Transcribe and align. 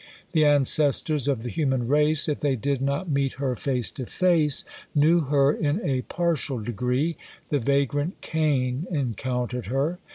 The 0.31 0.45
ancestors 0.45 1.27
of 1.27 1.43
the 1.43 1.49
human 1.49 1.87
race, 1.87 2.27
if 2.27 2.39
they 2.39 2.55
did 2.55 2.81
not 2.81 3.07
meet 3.07 3.33
her 3.33 3.55
face 3.55 3.91
to 3.91 4.07
face, 4.07 4.65
knew 4.95 5.25
her 5.25 5.53
in 5.53 5.79
a 5.87 6.01
partial 6.01 6.57
degree; 6.57 7.17
the 7.49 7.59
vagrant 7.59 8.19
Cain 8.21 8.87
encountered 8.89 9.67
her. 9.67 9.99